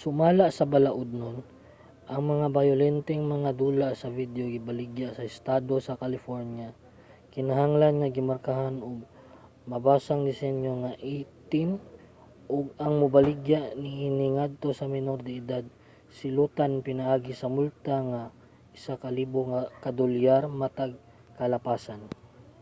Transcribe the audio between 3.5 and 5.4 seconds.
dula sa video nga gibaligya sa